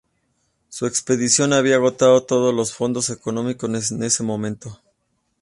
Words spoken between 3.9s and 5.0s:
en ese momento.